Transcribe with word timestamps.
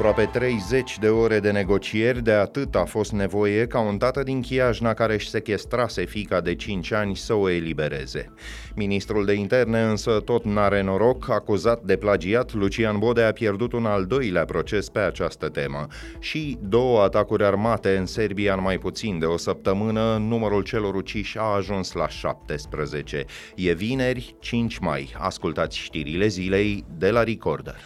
Aproape 0.00 0.38
30 0.38 0.98
de 0.98 1.08
ore 1.08 1.40
de 1.40 1.50
negocieri, 1.50 2.22
de 2.22 2.32
atât 2.32 2.74
a 2.74 2.84
fost 2.84 3.12
nevoie 3.12 3.66
ca 3.66 3.80
un 3.80 3.98
tată 3.98 4.22
din 4.22 4.40
Chiajna 4.40 4.94
care 4.94 5.14
își 5.14 5.30
sechestrase 5.30 6.04
fica 6.04 6.40
de 6.40 6.54
5 6.54 6.92
ani 6.92 7.16
să 7.16 7.34
o 7.34 7.50
elibereze. 7.50 8.32
Ministrul 8.74 9.24
de 9.24 9.32
interne 9.32 9.82
însă 9.82 10.20
tot 10.24 10.44
n-are 10.44 10.82
noroc, 10.82 11.30
acuzat 11.30 11.82
de 11.82 11.96
plagiat, 11.96 12.52
Lucian 12.52 12.98
Bode 12.98 13.22
a 13.22 13.32
pierdut 13.32 13.72
un 13.72 13.86
al 13.86 14.06
doilea 14.06 14.44
proces 14.44 14.88
pe 14.88 14.98
această 14.98 15.48
temă. 15.48 15.86
Și 16.18 16.58
două 16.62 17.02
atacuri 17.02 17.44
armate 17.44 17.96
în 17.96 18.06
Serbia 18.06 18.54
în 18.54 18.62
mai 18.62 18.78
puțin 18.78 19.18
de 19.18 19.26
o 19.26 19.36
săptămână, 19.36 20.16
numărul 20.16 20.62
celor 20.62 20.94
uciși 20.94 21.38
a 21.38 21.54
ajuns 21.56 21.92
la 21.92 22.08
17. 22.08 23.24
E 23.56 23.72
vineri, 23.72 24.34
5 24.38 24.78
mai. 24.78 25.14
Ascultați 25.18 25.78
știrile 25.78 26.26
zilei 26.26 26.84
de 26.98 27.10
la 27.10 27.22
Recorder. 27.22 27.76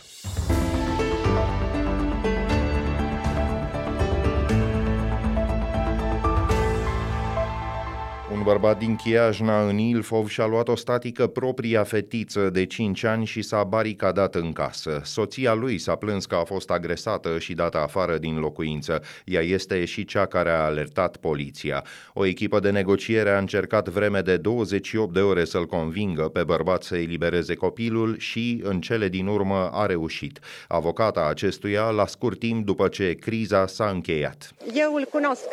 Bărbat 8.44 8.78
din 8.78 8.96
Chiajna, 8.96 9.68
în 9.68 9.78
Ilfov, 9.78 10.28
și-a 10.28 10.46
luat 10.46 10.68
o 10.68 10.76
statică 10.76 11.26
propria 11.26 11.82
fetiță 11.84 12.50
de 12.50 12.66
5 12.66 13.04
ani 13.04 13.24
și 13.24 13.42
s-a 13.42 13.64
baricadat 13.64 14.34
în 14.34 14.52
casă. 14.52 15.00
Soția 15.04 15.54
lui 15.54 15.78
s-a 15.78 15.94
plâns 15.94 16.26
că 16.26 16.34
a 16.34 16.44
fost 16.44 16.70
agresată 16.70 17.38
și 17.38 17.54
dată 17.54 17.78
afară 17.78 18.18
din 18.18 18.38
locuință. 18.38 19.02
Ea 19.24 19.40
este 19.40 19.84
și 19.84 20.04
cea 20.04 20.26
care 20.26 20.50
a 20.50 20.64
alertat 20.64 21.16
poliția. 21.16 21.84
O 22.12 22.26
echipă 22.26 22.60
de 22.60 22.70
negociere 22.70 23.30
a 23.30 23.38
încercat 23.38 23.88
vreme 23.88 24.20
de 24.20 24.36
28 24.36 25.12
de 25.12 25.20
ore 25.20 25.44
să-l 25.44 25.66
convingă 25.66 26.22
pe 26.22 26.44
bărbat 26.44 26.82
să 26.82 26.96
elibereze 26.96 27.54
copilul 27.54 28.18
și, 28.18 28.60
în 28.64 28.80
cele 28.80 29.08
din 29.08 29.26
urmă, 29.26 29.70
a 29.72 29.86
reușit. 29.86 30.38
Avocata 30.68 31.26
acestuia, 31.26 31.90
la 31.90 32.06
scurt 32.06 32.38
timp 32.38 32.66
după 32.66 32.88
ce 32.88 33.14
criza 33.14 33.66
s-a 33.66 33.88
încheiat. 33.88 34.50
Eu 34.74 34.94
îl 34.94 35.04
cunosc 35.10 35.46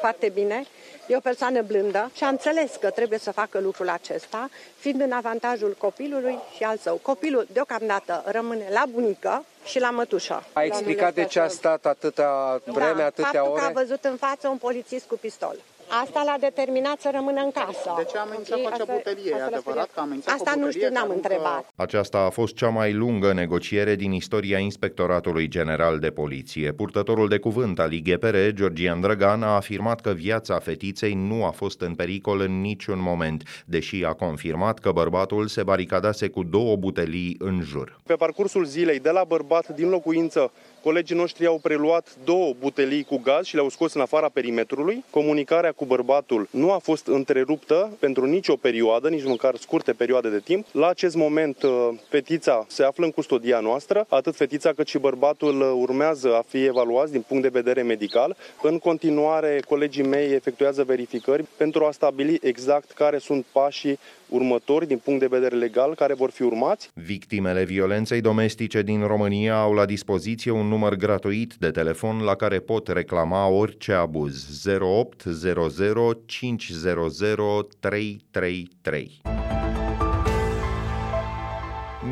foarte 0.00 0.30
bine 0.34 0.66
E 1.08 1.16
o 1.16 1.20
persoană 1.20 1.62
blândă 1.62 2.10
și 2.14 2.24
a 2.24 2.28
înțeles 2.28 2.76
că 2.80 2.90
trebuie 2.90 3.18
să 3.18 3.32
facă 3.32 3.58
lucrul 3.60 3.88
acesta, 3.88 4.48
fiind 4.78 5.00
în 5.00 5.12
avantajul 5.12 5.74
copilului 5.78 6.38
și 6.56 6.62
al 6.62 6.76
său. 6.76 6.96
Copilul 7.02 7.46
deocamdată 7.52 8.22
rămâne 8.26 8.68
la 8.70 8.84
bunică 8.90 9.44
și 9.64 9.80
la 9.80 9.90
mătușă. 9.90 10.44
A 10.52 10.62
explicat 10.64 11.14
de 11.14 11.24
ce 11.24 11.40
a 11.40 11.48
stat 11.48 11.86
atâta 11.86 12.60
vreme, 12.64 12.98
da, 12.98 13.04
atâtea 13.04 13.30
faptul 13.32 13.50
ore? 13.52 13.60
că 13.60 13.66
a 13.66 13.70
văzut 13.70 14.04
în 14.04 14.16
față 14.16 14.48
un 14.48 14.56
polițist 14.56 15.06
cu 15.06 15.16
pistol. 15.20 15.56
Asta 15.88 16.22
l-a 16.24 16.36
determinat 16.40 17.00
să 17.00 17.10
rămână 17.12 17.40
în 17.40 17.50
casă. 17.50 17.94
De 17.96 18.04
ce 18.04 18.18
a 18.18 18.20
amenințat 18.20 18.58
cu 18.58 18.68
acea 18.72 18.84
butelie? 18.92 19.34
E 19.38 19.42
adevărat 19.42 19.84
că 19.94 20.00
a 20.00 20.02
amenințat 20.02 20.34
Asta 20.34 20.54
nu 20.56 20.70
știu, 20.70 20.88
n-am 20.90 21.10
întrebat. 21.10 21.72
Aceasta 21.76 22.18
a 22.18 22.30
fost 22.30 22.54
cea 22.54 22.68
mai 22.68 22.92
lungă 22.92 23.32
negociere 23.32 23.94
din 23.94 24.12
istoria 24.12 24.58
Inspectoratului 24.58 25.48
General 25.48 25.98
de 25.98 26.10
Poliție. 26.10 26.72
Purtătorul 26.72 27.28
de 27.28 27.38
cuvânt 27.38 27.78
al 27.78 27.92
IGPR, 27.92 28.36
Georgian 28.48 29.00
Drăgan, 29.00 29.42
a 29.42 29.54
afirmat 29.54 30.00
că 30.00 30.10
viața 30.10 30.58
fetiței 30.58 31.14
nu 31.14 31.44
a 31.44 31.50
fost 31.50 31.80
în 31.80 31.94
pericol 31.94 32.40
în 32.40 32.60
niciun 32.60 33.00
moment, 33.00 33.64
deși 33.66 34.04
a 34.04 34.12
confirmat 34.12 34.78
că 34.78 34.92
bărbatul 34.92 35.46
se 35.46 35.62
baricadase 35.62 36.28
cu 36.28 36.42
două 36.42 36.76
butelii 36.76 37.36
în 37.38 37.60
jur. 37.62 38.00
Pe 38.06 38.14
parcursul 38.14 38.64
zilei, 38.64 38.98
de 38.98 39.10
la 39.10 39.24
bărbat 39.24 39.68
din 39.68 39.88
locuință 39.88 40.52
Colegii 40.82 41.16
noștri 41.16 41.46
au 41.46 41.58
preluat 41.58 42.16
două 42.24 42.54
butelii 42.58 43.04
cu 43.04 43.20
gaz 43.24 43.44
și 43.44 43.54
le-au 43.54 43.68
scos 43.68 43.94
în 43.94 44.00
afara 44.00 44.28
perimetrului. 44.28 45.04
Comunicarea 45.10 45.72
cu 45.78 45.84
bărbatul 45.84 46.48
nu 46.50 46.72
a 46.72 46.78
fost 46.78 47.06
întreruptă 47.06 47.96
pentru 47.98 48.24
nicio 48.24 48.56
perioadă, 48.56 49.08
nici 49.08 49.24
măcar 49.24 49.56
scurte 49.56 49.92
perioade 49.92 50.28
de 50.28 50.40
timp. 50.40 50.66
La 50.72 50.88
acest 50.88 51.14
moment, 51.14 51.62
uh, 51.62 51.88
fetița 52.08 52.64
se 52.68 52.82
află 52.82 53.04
în 53.04 53.10
custodia 53.10 53.60
noastră, 53.60 54.06
atât 54.08 54.36
fetița 54.36 54.72
cât 54.72 54.86
și 54.86 54.98
bărbatul 54.98 55.60
uh, 55.60 55.72
urmează 55.74 56.34
a 56.34 56.44
fi 56.48 56.64
evaluați 56.64 57.12
din 57.12 57.24
punct 57.28 57.42
de 57.42 57.48
vedere 57.60 57.82
medical. 57.82 58.36
În 58.62 58.78
continuare, 58.78 59.62
colegii 59.68 60.04
mei 60.04 60.32
efectuează 60.32 60.84
verificări 60.84 61.44
pentru 61.56 61.84
a 61.84 61.90
stabili 61.90 62.38
exact 62.42 62.90
care 62.90 63.18
sunt 63.18 63.44
pașii 63.52 63.98
următori 64.28 64.86
din 64.86 64.98
punct 64.98 65.20
de 65.20 65.26
vedere 65.26 65.56
legal 65.56 65.94
care 65.94 66.14
vor 66.14 66.30
fi 66.30 66.42
urmați. 66.42 66.90
Victimele 66.94 67.64
violenței 67.64 68.20
domestice 68.20 68.82
din 68.82 69.06
România 69.06 69.60
au 69.60 69.72
la 69.72 69.84
dispoziție 69.84 70.50
un 70.50 70.66
număr 70.66 70.94
gratuit 70.94 71.54
de 71.58 71.70
telefon 71.70 72.22
la 72.22 72.34
care 72.34 72.58
pot 72.58 72.88
reclama 72.88 73.46
orice 73.46 73.92
abuz 73.92 74.64
0800 74.80 76.20
500 76.26 77.66
333 77.80 79.20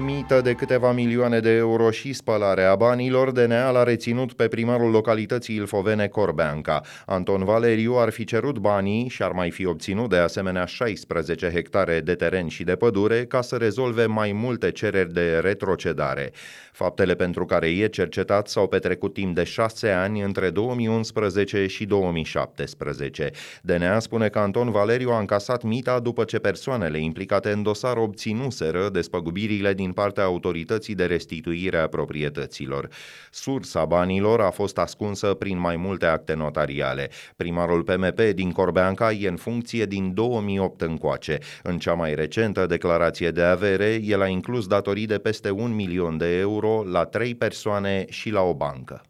mită 0.04 0.40
de 0.40 0.52
câteva 0.52 0.92
milioane 0.92 1.40
de 1.40 1.50
euro 1.50 1.90
și 1.90 2.12
spălarea 2.12 2.74
banilor, 2.74 3.30
DNA 3.30 3.70
l-a 3.70 3.82
reținut 3.82 4.32
pe 4.32 4.48
primarul 4.48 4.90
localității 4.90 5.56
Ilfovene 5.56 6.06
Corbeanca. 6.06 6.80
Anton 7.06 7.44
Valeriu 7.44 7.94
ar 7.94 8.10
fi 8.10 8.24
cerut 8.24 8.58
banii 8.58 9.08
și 9.08 9.22
ar 9.22 9.32
mai 9.32 9.50
fi 9.50 9.66
obținut 9.66 10.08
de 10.10 10.16
asemenea 10.16 10.64
16 10.64 11.50
hectare 11.50 12.00
de 12.00 12.14
teren 12.14 12.48
și 12.48 12.64
de 12.64 12.76
pădure 12.76 13.24
ca 13.24 13.40
să 13.40 13.56
rezolve 13.56 14.06
mai 14.06 14.32
multe 14.32 14.70
cereri 14.70 15.12
de 15.12 15.38
retrocedare. 15.38 16.32
Faptele 16.72 17.14
pentru 17.14 17.44
care 17.44 17.68
e 17.68 17.86
cercetat 17.86 18.48
s-au 18.48 18.68
petrecut 18.68 19.12
timp 19.12 19.34
de 19.34 19.44
șase 19.44 19.88
ani 19.88 20.22
între 20.22 20.50
2011 20.50 21.66
și 21.66 21.84
2017. 21.84 23.30
DNA 23.62 23.98
spune 23.98 24.28
că 24.28 24.38
Anton 24.38 24.70
Valeriu 24.70 25.10
a 25.10 25.18
încasat 25.18 25.62
mita 25.62 26.00
după 26.00 26.24
ce 26.24 26.38
persoanele 26.38 26.98
implicate 26.98 27.50
în 27.50 27.62
dosar 27.62 27.96
obținuseră 27.96 28.88
despăgubirile 28.88 29.74
din 29.74 29.85
partea 29.92 30.24
autorității 30.24 30.94
de 30.94 31.04
restituire 31.04 31.78
a 31.78 31.86
proprietăților. 31.86 32.88
Sursa 33.30 33.84
banilor 33.84 34.40
a 34.40 34.50
fost 34.50 34.78
ascunsă 34.78 35.34
prin 35.34 35.58
mai 35.58 35.76
multe 35.76 36.06
acte 36.06 36.34
notariale. 36.34 37.10
Primarul 37.36 37.82
PMP 37.82 38.20
din 38.20 38.52
Corbeanca 38.52 39.12
e 39.12 39.28
în 39.28 39.36
funcție 39.36 39.84
din 39.84 40.14
2008 40.14 40.80
încoace. 40.80 41.38
În 41.62 41.78
cea 41.78 41.94
mai 41.94 42.14
recentă 42.14 42.66
declarație 42.66 43.30
de 43.30 43.42
avere, 43.42 44.00
el 44.02 44.22
a 44.22 44.26
inclus 44.26 44.66
datorii 44.66 45.06
de 45.06 45.18
peste 45.18 45.50
un 45.50 45.74
milion 45.74 46.16
de 46.16 46.38
euro 46.38 46.84
la 46.90 47.04
trei 47.04 47.34
persoane 47.34 48.04
și 48.08 48.30
la 48.30 48.40
o 48.40 48.54
bancă. 48.54 49.02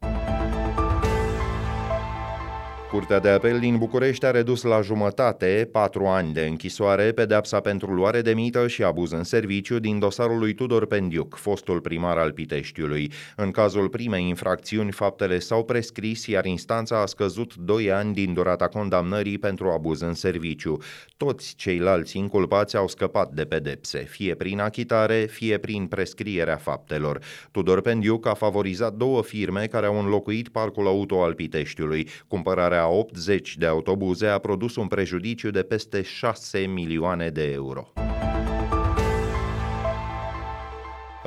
Curtea 2.91 3.19
de 3.19 3.29
apel 3.29 3.59
din 3.59 3.77
București 3.77 4.25
a 4.25 4.31
redus 4.31 4.63
la 4.63 4.81
jumătate, 4.81 5.69
patru 5.73 6.07
ani 6.07 6.33
de 6.33 6.41
închisoare, 6.41 7.13
pedepsa 7.13 7.61
pentru 7.61 7.93
luare 7.93 8.21
de 8.21 8.35
mită 8.35 8.69
și 8.69 8.83
abuz 8.83 9.13
în 9.13 9.25
serviciu 9.25 9.79
din 9.79 9.99
dosarul 9.99 10.39
lui 10.39 10.55
Tudor 10.55 10.87
Pendiuc, 10.87 11.35
fostul 11.35 11.81
primar 11.81 12.19
al 12.19 12.33
Piteștiului. 12.33 13.13
În 13.37 13.51
cazul 13.51 13.89
primei 13.89 14.29
infracțiuni, 14.29 14.93
faptele 14.93 15.39
s-au 15.39 15.65
prescris, 15.65 16.27
iar 16.27 16.45
instanța 16.45 17.01
a 17.01 17.07
scăzut 17.07 17.55
doi 17.55 17.93
ani 17.93 18.15
din 18.15 18.33
durata 18.33 18.69
condamnării 18.69 19.39
pentru 19.39 19.69
abuz 19.69 20.01
în 20.01 20.15
serviciu. 20.15 20.77
Toți 21.17 21.55
ceilalți 21.57 22.17
inculpați 22.19 22.77
au 22.77 22.89
scăpat 22.89 23.31
de 23.31 23.45
pedepse, 23.45 23.99
fie 23.99 24.35
prin 24.35 24.61
achitare, 24.61 25.27
fie 25.31 25.59
prin 25.59 25.87
prescrierea 25.87 26.57
faptelor. 26.57 27.19
Tudor 27.51 27.81
Pendiuc 27.81 28.27
a 28.27 28.35
favorizat 28.35 28.95
două 28.95 29.23
firme 29.23 29.67
care 29.67 29.87
au 29.87 29.99
înlocuit 29.99 30.49
parcul 30.49 30.87
auto 30.87 31.23
al 31.23 31.35
Piteștiului, 31.35 32.09
cumpărarea 32.29 32.76
80 32.85 33.57
de 33.59 33.67
autobuze 33.67 34.29
a 34.29 34.39
produs 34.39 34.77
un 34.77 34.89
prejudiciu 34.89 35.51
de 35.51 35.63
peste 35.63 36.05
6 36.05 36.69
milioane 36.69 37.31
de 37.31 37.53
euro. 37.53 38.06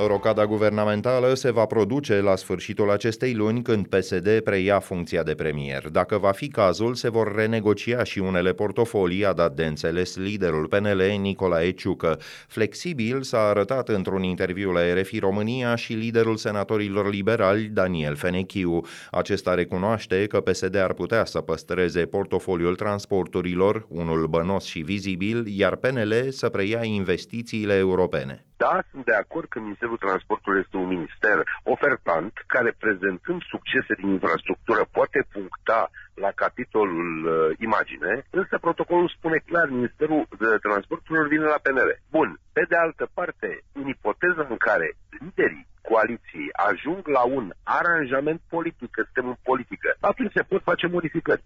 Rocada 0.06 0.46
guvernamentală 0.46 1.34
se 1.34 1.50
va 1.50 1.66
produce 1.66 2.20
la 2.20 2.36
sfârșitul 2.36 2.90
acestei 2.90 3.34
luni 3.34 3.62
când 3.62 3.86
PSD 3.86 4.40
preia 4.40 4.78
funcția 4.78 5.22
de 5.22 5.34
premier. 5.34 5.88
Dacă 5.88 6.18
va 6.18 6.30
fi 6.30 6.48
cazul, 6.48 6.94
se 6.94 7.10
vor 7.10 7.34
renegocia 7.34 8.04
și 8.04 8.18
unele 8.18 8.52
portofolii, 8.52 9.26
a 9.26 9.32
dat 9.32 9.54
de 9.54 9.64
înțeles 9.64 10.16
liderul 10.16 10.66
PNL 10.66 11.02
Nicolae 11.20 11.70
Ciucă. 11.70 12.18
Flexibil 12.48 13.22
s-a 13.22 13.40
arătat 13.40 13.88
într-un 13.88 14.22
interviu 14.22 14.70
la 14.70 14.94
RFI 14.94 15.18
România 15.18 15.74
și 15.74 15.92
liderul 15.92 16.36
senatorilor 16.36 17.10
liberali 17.10 17.64
Daniel 17.64 18.16
Fenechiu. 18.16 18.80
Acesta 19.10 19.54
recunoaște 19.54 20.26
că 20.26 20.40
PSD 20.40 20.76
ar 20.76 20.92
putea 20.92 21.24
să 21.24 21.40
păstreze 21.40 22.06
portofoliul 22.06 22.76
transporturilor, 22.76 23.86
unul 23.88 24.26
bănos 24.26 24.64
și 24.64 24.80
vizibil, 24.80 25.44
iar 25.46 25.76
PNL 25.76 26.30
să 26.30 26.48
preia 26.48 26.84
investițiile 26.84 27.74
europene. 27.74 28.44
Da, 28.59 28.83
sunt 28.91 29.05
de 29.05 29.15
acord 29.23 29.47
că 29.49 29.59
Ministerul 29.59 29.97
Transportului 29.97 30.59
este 30.63 30.77
un 30.77 30.87
minister 30.87 31.35
ofertant 31.63 32.33
care, 32.47 32.75
prezentând 32.83 33.41
succese 33.53 33.93
din 34.01 34.09
infrastructură, 34.09 34.81
poate 34.91 35.19
puncta 35.31 35.91
la 36.13 36.31
capitolul 36.43 37.09
uh, 37.25 37.57
imagine, 37.67 38.11
însă 38.29 38.57
protocolul 38.57 39.13
spune 39.17 39.37
clar, 39.49 39.67
Ministerul 39.69 40.27
de 40.39 40.57
Transporturilor 40.67 41.27
vine 41.27 41.43
la 41.53 41.59
PNR. 41.63 41.89
Bun, 42.15 42.39
pe 42.53 42.63
de 42.69 42.75
altă 42.75 43.09
parte, 43.13 43.49
în 43.71 43.87
ipoteza 43.87 44.47
în 44.49 44.57
care 44.57 44.87
liderii 45.19 45.67
coaliției 45.89 46.49
ajung 46.69 47.07
la 47.07 47.23
un 47.37 47.45
aranjament 47.63 48.41
politic, 48.49 48.89
că 48.91 49.01
suntem 49.03 49.27
în 49.27 49.37
politică, 49.43 49.89
atunci 49.99 50.31
se 50.35 50.43
pot 50.51 50.61
face 50.63 50.87
modificări. 50.87 51.43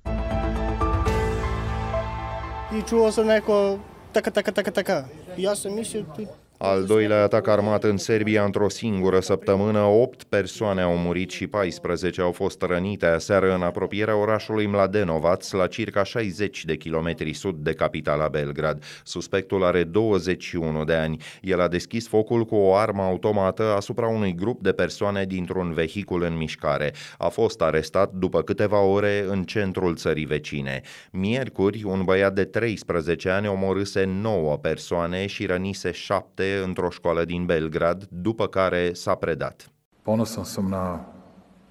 Ничего, 2.72 3.10
Сонеко, 3.10 3.80
така, 4.12 4.30
така, 4.30 4.52
така, 4.52 4.72
така. 4.72 5.06
Я 5.38 5.56
самі 5.56 5.84
ще 5.84 6.06
al 6.67 6.85
doilea 6.85 7.23
atac 7.23 7.47
armat 7.47 7.85
în 7.85 7.97
Serbia 7.97 8.45
într-o 8.45 8.69
singură 8.69 9.21
săptămână, 9.21 9.81
8 9.81 10.23
persoane 10.23 10.83
au 10.83 10.97
murit 10.97 11.31
și 11.31 11.47
14 11.47 12.21
au 12.21 12.33
fost 12.33 12.63
rănite 12.63 13.07
aseară 13.07 13.55
în 13.55 13.63
apropierea 13.63 14.17
orașului 14.17 14.67
Mladenovac, 14.67 15.43
la 15.51 15.67
circa 15.67 16.03
60 16.03 16.65
de 16.65 16.77
kilometri 16.77 17.33
sud 17.33 17.57
de 17.57 17.73
capitala 17.73 18.29
Belgrad. 18.29 18.85
Suspectul 19.03 19.65
are 19.65 19.85
21 19.85 20.85
de 20.85 20.95
ani. 20.95 21.17
El 21.41 21.61
a 21.61 21.69
deschis 21.69 22.09
focul 22.09 22.45
cu 22.45 22.55
o 22.55 22.75
armă 22.75 23.03
automată 23.03 23.63
asupra 23.63 24.07
unui 24.07 24.35
grup 24.35 24.63
de 24.63 24.73
persoane 24.73 25.25
dintr-un 25.25 25.73
vehicul 25.73 26.23
în 26.23 26.37
mișcare. 26.37 26.93
A 27.19 27.29
fost 27.29 27.63
arestat 27.63 28.13
după 28.13 28.43
câteva 28.43 28.81
ore 28.81 29.25
în 29.29 29.43
centrul 29.43 29.97
țării 29.97 30.25
vecine. 30.25 30.81
Miercuri, 31.11 31.83
un 31.85 32.03
băiat 32.05 32.35
de 32.35 32.45
13 32.45 33.29
ani 33.29 33.49
omorâse 33.49 34.05
9 34.05 34.57
persoane 34.57 35.27
și 35.27 35.47
rănise 35.47 35.91
7 35.91 36.53
într-o 36.63 36.91
școală 36.91 37.25
din 37.25 37.47
Belgrad, 37.47 38.09
după 38.11 38.47
care 38.47 38.93
s-a 38.93 39.15
predat. 39.15 39.73
Ponosan 40.03 40.45
sam 40.45 40.69
na 40.69 41.15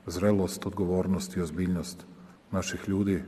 zrelost, 0.05 0.65
odgovornost 0.65 1.33
i 1.33 1.39
ozbiljnost 1.39 2.05
naših 2.49 2.83
ljudi 2.85 3.23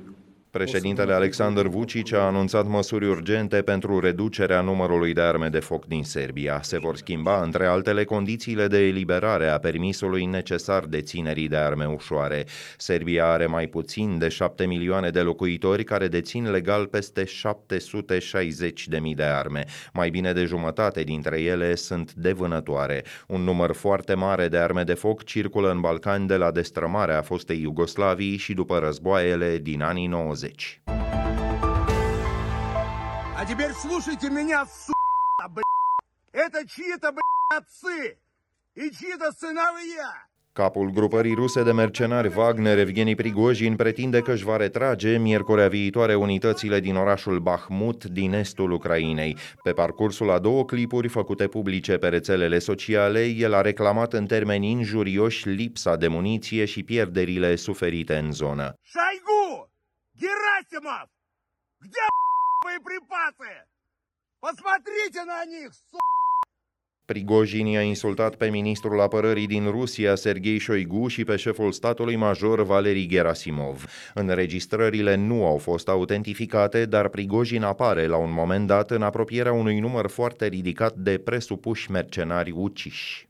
Președintele 0.56 1.13
Alexander 1.13 1.66
Vucic 1.66 2.13
a 2.13 2.25
anunțat 2.25 2.68
măsuri 2.68 3.07
urgente 3.07 3.62
pentru 3.62 4.00
reducerea 4.00 4.62
numărului 4.62 5.13
de 5.13 5.22
arme 5.22 5.48
de 5.48 5.60
foc 5.60 5.86
din 5.86 6.04
Serbia. 6.04 6.60
Se 6.62 6.80
vor 6.80 6.96
schimba, 6.96 7.42
între 7.42 7.66
altele, 7.66 8.04
condițiile 8.04 8.68
de 8.68 8.78
eliberare 8.78 9.48
a 9.48 9.57
permisului 9.57 10.25
necesar 10.25 10.86
deținerii 10.86 11.48
de 11.48 11.56
arme 11.56 11.86
ușoare. 11.86 12.46
Serbia 12.78 13.28
are 13.28 13.46
mai 13.46 13.68
puțin 13.68 14.18
de 14.18 14.28
7 14.28 14.66
milioane 14.66 15.10
de 15.10 15.22
locuitori 15.22 15.84
care 15.84 16.07
dețin 16.07 16.52
legal 16.52 16.86
peste 16.86 17.25
760 17.25 18.88
de 18.88 19.00
mii 19.00 19.16
de 19.16 19.24
arme. 19.24 19.63
Mai 19.94 20.10
bine 20.10 20.34
de 20.34 20.46
jumătate 20.46 21.04
dintre 21.04 21.42
ele 21.42 21.75
sunt 21.75 22.13
de 22.13 22.31
vânătoare. 22.31 23.04
Un 23.28 23.42
număr 23.42 23.74
foarte 23.74 24.13
mare 24.13 24.48
de 24.48 24.57
arme 24.57 24.84
de 24.84 24.94
foc 24.94 25.24
circulă 25.24 25.72
în 25.72 25.81
Balcani 25.81 26.28
de 26.28 26.36
la 26.36 26.52
destrămarea 26.52 27.22
fostei 27.22 27.62
Iugoslavii 27.62 28.38
și 28.38 28.54
după 28.54 28.78
războaiele 28.78 29.57
din 29.57 29.81
anii 29.81 30.07
90. 30.07 30.44
20. 30.44 30.81
А 33.37 33.47
теперь 33.47 33.73
слушайте 33.73 34.29
меня, 34.29 34.67
сука, 34.67 35.49
блядь. 35.49 35.65
Это 36.32 36.69
чьи-то, 36.69 37.11
блядь, 37.11 37.62
отцы 37.62 38.19
и 38.75 38.91
чьи-то 38.91 39.32
сыновья. 39.32 40.12
Capul 40.53 40.91
grupării 40.91 41.35
ruse 41.35 41.62
de 41.62 41.73
mercenari 41.73 42.32
Wagner, 42.37 42.79
Evgeni 42.79 43.15
Prigojin, 43.15 43.77
pretinde 43.77 44.21
că 44.21 44.32
își 44.32 44.44
va 44.44 44.56
retrage 44.56 45.19
miercurea 45.19 45.69
viitoare 45.69 46.15
unitățile 46.15 46.81
din 46.81 46.97
orașul 46.97 47.38
Bahmut 47.38 48.05
din 48.05 48.32
estul 48.32 48.71
Ucrainei. 48.71 49.37
Pe 49.62 49.73
parcursul 49.73 50.31
a 50.31 50.38
două 50.38 50.65
clipuri 50.65 51.09
făcute 51.09 51.47
publice 51.47 51.97
pe 51.97 52.09
rețelele 52.09 52.59
sociale, 52.59 53.25
el 53.25 53.55
a 53.55 53.61
reclamat 53.61 54.12
în 54.12 54.27
termeni 54.27 54.71
injurioși 54.71 55.49
lipsa 55.49 55.97
de 55.97 56.09
muniție 56.09 56.65
și 56.65 56.82
pierderile 56.82 57.56
suferite 57.56 58.17
în 58.17 58.32
zonă. 58.32 58.75
Шойгу! 58.82 59.44
Герасимов! 60.15 61.09
Где 61.81 62.00
боеприпасы? 62.62 63.65
Посмотрите 64.41 65.25
на 65.25 65.44
них, 65.47 65.73
су***! 65.73 65.99
Prigojin 67.06 67.67
i-a 67.67 67.82
insultat 67.82 68.35
pe 68.35 68.49
ministrul 68.50 69.00
apărării 69.00 69.47
din 69.47 69.71
Rusia, 69.71 70.15
Sergei 70.15 70.61
Shoigu, 70.61 71.09
și 71.09 71.25
pe 71.25 71.37
șeful 71.37 71.73
statului 71.73 72.17
major, 72.17 72.62
Valeri 72.62 73.06
Gerasimov. 73.06 73.85
Înregistrările 74.15 75.15
nu 75.15 75.47
au 75.47 75.56
fost 75.59 75.88
autentificate, 75.88 76.85
dar 76.85 77.09
Prigojin 77.09 77.62
apare 77.62 78.06
la 78.06 78.17
un 78.17 78.32
moment 78.32 78.67
dat 78.67 78.91
în 78.91 79.03
apropierea 79.03 79.53
unui 79.53 79.81
număr 79.81 80.09
foarte 80.09 80.47
ridicat 80.47 80.94
de 80.94 81.19
presupuși 81.19 81.91
mercenari 81.91 82.50
uciși. 82.50 83.29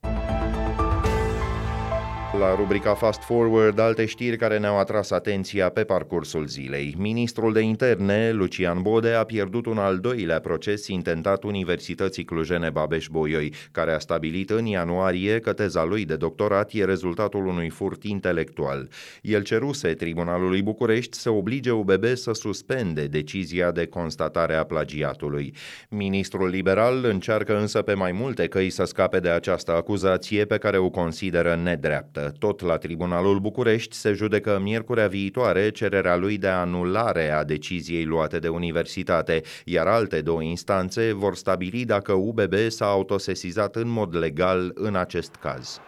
La 2.40 2.56
rubrica 2.56 2.94
Fast 2.94 3.22
Forward, 3.22 3.80
alte 3.80 4.06
știri 4.06 4.38
care 4.38 4.60
ne-au 4.60 4.80
atras 4.80 5.12
atenția 5.12 5.70
pe 5.70 5.84
parcursul 5.84 6.46
zilei. 6.46 6.96
Ministrul 6.98 7.54
de 7.54 7.60
interne, 7.60 8.32
Lucian 8.32 8.82
Bode, 8.82 9.12
a 9.12 9.24
pierdut 9.24 9.66
un 9.66 9.78
al 9.78 10.00
doilea 10.00 10.40
proces 10.40 10.88
intentat 10.88 11.44
Universității 11.44 12.24
Clujene 12.24 12.70
Babeș-Bolyai, 12.70 13.54
care 13.72 13.92
a 13.92 14.00
stabilit 14.00 14.50
în 14.50 14.66
ianuarie 14.66 15.40
că 15.40 15.54
teza 15.54 15.84
lui 15.84 16.06
de 16.06 16.16
doctorat 16.16 16.72
e 16.74 16.86
rezultatul 16.86 17.46
unui 17.46 17.70
furt 17.70 18.04
intelectual. 18.04 18.90
El 19.22 19.42
ceruse 19.42 19.94
Tribunalului 19.94 20.62
București 20.62 21.18
să 21.18 21.30
oblige 21.30 21.72
UBB 21.72 22.06
să 22.14 22.34
suspende 22.34 23.06
decizia 23.06 23.72
de 23.72 23.86
constatare 23.86 24.56
a 24.56 24.64
plagiatului. 24.64 25.54
Ministrul 25.90 26.50
liberal 26.50 27.06
încearcă 27.06 27.58
însă 27.58 27.82
pe 27.82 27.94
mai 27.94 28.12
multe 28.12 28.48
căi 28.48 28.70
să 28.70 28.84
scape 28.84 29.20
de 29.20 29.30
această 29.30 29.72
acuzație 29.72 30.46
pe 30.46 30.58
care 30.58 30.78
o 30.78 30.90
consideră 30.90 31.60
nedreaptă. 31.64 32.25
Tot 32.40 32.62
la 32.62 32.78
Tribunalul 32.78 33.40
București 33.40 33.96
se 33.96 34.14
judecă 34.14 34.60
miercurea 34.60 35.08
viitoare 35.08 35.70
cererea 35.70 36.16
lui 36.16 36.38
de 36.38 36.48
anulare 36.48 37.30
a 37.30 37.44
deciziei 37.44 38.06
luate 38.06 38.40
de 38.40 38.48
universitate, 38.48 39.42
iar 39.64 39.88
alte 39.88 40.22
două 40.22 40.42
instanțe 40.42 41.14
vor 41.14 41.36
stabili 41.36 41.86
dacă 41.86 42.12
UBB 42.12 42.54
s-a 42.68 42.86
autosesizat 42.86 43.76
în 43.76 43.88
mod 43.88 44.16
legal 44.16 44.72
în 44.74 44.96
acest 44.96 45.36
caz. 45.36 45.80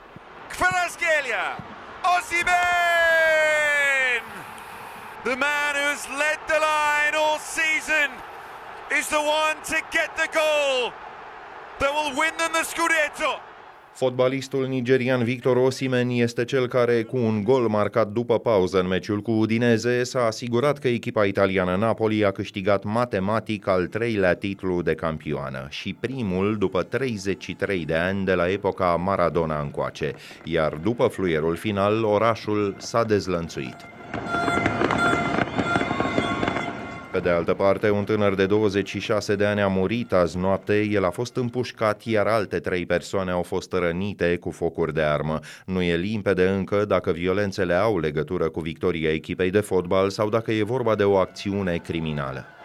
Kvaratskhelia! 0.50 1.46
Osimhen! 2.18 3.18
The 5.24 5.36
man 5.36 5.74
who's 5.76 6.04
led 6.24 6.40
the 6.48 6.60
line 6.72 7.14
all 7.24 7.40
season 7.58 8.10
is 9.00 9.08
the 9.08 9.24
one 9.44 9.58
to 9.72 9.78
get 9.92 10.10
the 10.16 10.30
goal 10.42 10.94
that 11.80 11.92
will 11.98 12.14
win 12.22 12.34
them 12.38 12.52
the 12.54 12.64
Scudetto. 12.64 13.47
Fotbalistul 13.98 14.68
nigerian 14.68 15.24
Victor 15.24 15.58
Osimen 15.58 16.10
este 16.10 16.46
cel 16.46 16.68
care, 16.68 17.04
cu 17.04 17.18
un 17.18 17.44
gol 17.44 17.68
marcat 17.68 18.08
după 18.08 18.40
pauză 18.40 18.80
în 18.80 18.88
meciul 18.88 19.22
cu 19.22 19.32
Udineze, 19.32 20.04
s-a 20.04 20.26
asigurat 20.26 20.78
că 20.78 20.88
echipa 20.88 21.26
italiană 21.26 21.76
Napoli 21.76 22.26
a 22.26 22.32
câștigat 22.32 22.84
matematic 22.84 23.68
al 23.68 23.88
treilea 23.88 24.34
titlu 24.34 24.82
de 24.82 24.96
campioană 24.96 25.68
și 25.70 25.94
primul 26.00 26.58
după 26.58 26.84
33 26.84 27.86
de 27.86 27.96
ani 27.96 28.26
de 28.26 28.34
la 28.34 28.50
epoca 28.52 28.96
Maradona 28.96 29.62
încoace, 29.62 30.14
iar 30.44 30.74
după 30.74 31.08
fluierul 31.08 31.56
final, 31.56 32.04
orașul 32.04 32.76
s-a 32.78 33.04
dezlănțuit. 33.04 33.76
Pe 37.18 37.24
de 37.24 37.30
altă 37.30 37.54
parte, 37.54 37.90
un 37.90 38.04
tânăr 38.04 38.36
de 38.36 38.46
26 38.46 39.36
de 39.36 39.46
ani 39.46 39.62
a 39.62 39.68
murit 39.68 40.14
azi 40.14 40.38
noapte, 40.38 40.82
el 40.82 41.06
a 41.06 41.10
fost 41.10 41.36
împușcat, 41.36 42.04
iar 42.04 42.28
alte 42.28 42.60
trei 42.60 42.86
persoane 42.86 43.32
au 43.32 43.42
fost 43.42 43.74
rănite 43.74 44.36
cu 44.36 44.52
focuri 44.52 44.94
de 44.94 45.02
armă. 45.02 45.40
Nu 45.66 45.82
e 45.82 45.96
limpede 45.96 46.48
încă 46.48 46.86
dacă 46.86 47.12
violențele 47.12 47.74
au 47.74 48.00
legătură 48.00 48.50
cu 48.50 48.60
victoria 48.60 49.14
echipei 49.14 49.50
de 49.50 49.60
fotbal 49.60 50.10
sau 50.10 50.30
dacă 50.30 50.52
e 50.52 50.64
vorba 50.64 50.96
de 50.96 51.04
o 51.04 51.16
acțiune 51.16 51.78
criminală. 51.78 52.57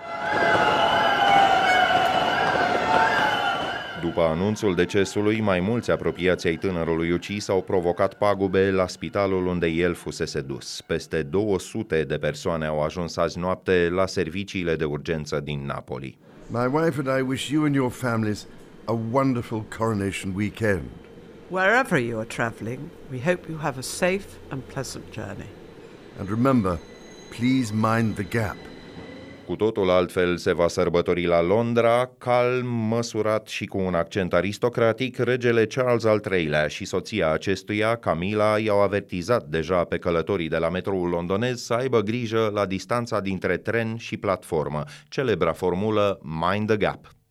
După 4.14 4.26
anunțul 4.26 4.75
decesului, 4.75 5.40
mai 5.40 5.61
mulți 5.61 5.90
apropiați 5.90 6.47
ai 6.47 6.57
tânărului 6.57 7.11
ucis 7.11 7.49
au 7.49 7.62
provocat 7.62 8.14
pagube 8.14 8.71
la 8.71 8.87
spitalul 8.87 9.47
unde 9.47 9.66
el 9.66 9.95
fusese 9.95 10.40
dus. 10.40 10.81
Peste 10.87 11.23
200 11.23 12.04
de 12.04 12.16
persoane 12.16 12.66
au 12.66 12.83
ajuns 12.83 13.16
azi 13.16 13.38
noapte 13.38 13.88
la 13.90 14.07
serviciile 14.07 14.76
de 14.76 14.85
urgență 14.85 15.40
din 15.40 15.66
Napoli. 15.66 16.19
My 16.47 16.66
wife 16.73 17.02
and 17.04 17.19
I 17.19 17.23
wish 17.28 17.49
you 17.49 17.64
and 17.64 17.75
your 17.75 17.90
families 17.90 18.47
a 18.85 18.99
wonderful 19.11 19.64
coronation 19.78 20.33
weekend. 20.37 20.83
Wherever 21.49 21.99
you 21.99 22.19
are 22.19 22.26
travelling, 22.26 22.78
we 23.11 23.19
hope 23.19 23.49
you 23.49 23.59
have 23.59 23.78
a 23.78 23.83
safe 23.83 24.26
and 24.49 24.61
pleasant 24.62 25.04
journey. 25.12 25.50
And 26.19 26.28
remember, 26.28 26.78
please 27.31 27.73
mind 27.75 28.16
the 28.16 28.38
gap. 28.38 28.57
Cu 29.52 29.59
totul 29.59 29.90
altfel 29.90 30.37
se 30.37 30.52
va 30.52 30.68
sărbători 30.68 31.25
la 31.25 31.42
Londra, 31.42 32.11
calm, 32.18 32.66
măsurat 32.66 33.49
și 33.49 33.66
cu 33.66 33.78
un 33.78 33.94
accent 33.94 34.32
aristocratic, 34.32 35.18
regele 35.18 35.66
Charles 35.66 36.04
al 36.04 36.21
III-lea 36.30 36.68
și 36.68 36.85
soția 36.85 37.30
acestuia, 37.30 37.97
Camila, 37.97 38.59
i-au 38.59 38.82
avertizat 38.82 39.44
deja 39.44 39.85
pe 39.85 39.99
călătorii 39.99 40.49
de 40.49 40.56
la 40.56 40.68
metroul 40.68 41.09
londonez 41.09 41.62
să 41.62 41.73
aibă 41.73 42.00
grijă 42.00 42.50
la 42.54 42.66
distanța 42.66 43.21
dintre 43.21 43.56
tren 43.56 43.97
și 43.97 44.16
platformă, 44.16 44.85
celebra 45.09 45.52
formulă 45.52 46.18
Mind 46.23 46.66
the 46.66 46.76
Gap. 46.76 47.22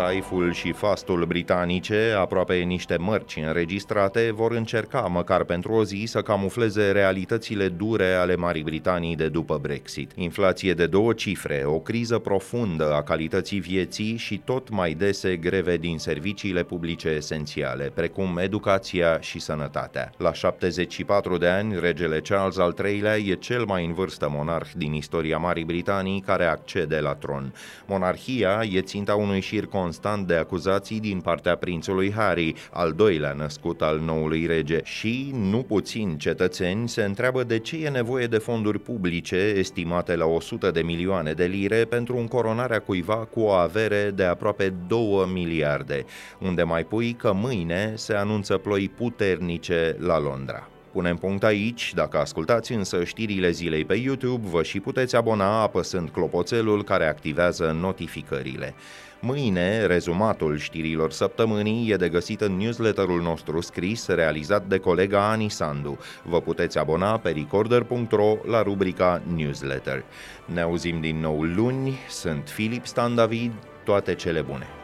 Taiful 0.00 0.52
și 0.52 0.72
fastul 0.72 1.24
britanice, 1.24 2.14
aproape 2.18 2.54
niște 2.54 2.96
mărci 2.96 3.36
înregistrate, 3.46 4.30
vor 4.34 4.52
încerca 4.52 5.00
măcar 5.00 5.44
pentru 5.44 5.72
o 5.72 5.84
zi 5.84 6.04
să 6.06 6.22
camufleze 6.22 6.90
realitățile 6.90 7.68
dure 7.68 8.12
ale 8.12 8.36
Marii 8.36 8.62
Britanii 8.62 9.16
de 9.16 9.28
după 9.28 9.58
Brexit. 9.62 10.10
Inflație 10.14 10.74
de 10.74 10.86
două 10.86 11.12
cifre, 11.12 11.62
o 11.64 11.78
criză 11.78 12.18
profundă 12.18 12.94
a 12.94 13.02
calității 13.02 13.60
vieții 13.60 14.16
și 14.16 14.38
tot 14.44 14.70
mai 14.70 14.92
dese 14.92 15.36
greve 15.36 15.76
din 15.76 15.98
serviciile 15.98 16.62
publice 16.62 17.08
esențiale, 17.08 17.92
precum 17.94 18.38
educația 18.38 19.20
și 19.20 19.38
sănătatea. 19.38 20.12
La 20.16 20.32
74 20.32 21.36
de 21.36 21.48
ani, 21.48 21.80
regele 21.80 22.20
Charles 22.20 22.58
al 22.58 22.76
III-lea 22.84 23.16
e 23.16 23.34
cel 23.34 23.64
mai 23.64 23.84
în 23.84 23.92
vârstă 23.92 24.28
monarh 24.30 24.68
din 24.76 24.92
istoria 24.92 25.38
Marii 25.38 25.64
Britanii 25.64 26.20
care 26.20 26.44
accede 26.44 27.00
la 27.00 27.14
tron. 27.14 27.54
Monarhia 27.86 28.62
e 28.70 28.80
ținta 28.80 29.14
unui 29.14 29.40
șir 29.40 29.66
constant 29.66 29.88
de 30.26 30.34
acuzații 30.34 31.00
din 31.00 31.20
partea 31.20 31.56
prințului 31.56 32.12
Harry, 32.12 32.54
al 32.72 32.92
doilea 32.92 33.32
născut 33.32 33.82
al 33.82 33.98
noului 33.98 34.46
rege, 34.46 34.80
și 34.84 35.30
nu 35.34 35.62
puțini 35.62 36.16
cetățeni 36.16 36.88
se 36.88 37.02
întreabă 37.02 37.44
de 37.44 37.58
ce 37.58 37.84
e 37.84 37.88
nevoie 37.88 38.26
de 38.26 38.38
fonduri 38.38 38.78
publice 38.78 39.36
estimate 39.36 40.16
la 40.16 40.26
100 40.26 40.70
de 40.70 40.82
milioane 40.82 41.32
de 41.32 41.44
lire 41.44 41.84
pentru 41.84 42.16
încoronarea 42.16 42.78
cuiva 42.78 43.16
cu 43.16 43.40
o 43.40 43.50
avere 43.50 44.10
de 44.14 44.24
aproape 44.24 44.74
2 44.86 45.30
miliarde, 45.32 46.04
unde 46.38 46.62
mai 46.62 46.84
pui 46.84 47.12
că 47.12 47.32
mâine 47.32 47.92
se 47.96 48.14
anunță 48.14 48.56
ploi 48.56 48.88
puternice 48.88 49.96
la 49.98 50.20
Londra. 50.20 50.68
Punem 50.92 51.16
punct 51.16 51.44
aici, 51.44 51.92
dacă 51.94 52.18
ascultați 52.18 52.72
însă 52.72 53.04
știrile 53.04 53.50
zilei 53.50 53.84
pe 53.84 53.94
YouTube, 53.94 54.48
vă 54.48 54.62
și 54.62 54.80
puteți 54.80 55.16
abona 55.16 55.62
apăsând 55.62 56.08
clopoțelul 56.08 56.84
care 56.84 57.06
activează 57.06 57.76
notificările. 57.80 58.74
Mâine, 59.20 59.86
rezumatul 59.86 60.58
știrilor 60.58 61.10
săptămânii 61.10 61.90
e 61.90 61.96
de 61.96 62.08
găsit 62.08 62.40
în 62.40 62.56
newsletterul 62.56 63.22
nostru 63.22 63.60
scris, 63.60 64.06
realizat 64.06 64.66
de 64.66 64.78
colega 64.78 65.30
Ani 65.30 65.48
Sandu. 65.48 65.98
Vă 66.24 66.40
puteți 66.40 66.78
abona 66.78 67.18
pe 67.18 67.30
recorder.ro 67.30 68.36
la 68.46 68.62
rubrica 68.62 69.22
newsletter. 69.36 70.04
Ne 70.44 70.60
auzim 70.60 71.00
din 71.00 71.20
nou 71.20 71.42
luni, 71.42 71.98
sunt 72.08 72.48
Filip 72.48 72.86
Stan 72.86 73.14
David, 73.14 73.52
toate 73.84 74.14
cele 74.14 74.40
bune! 74.40 74.79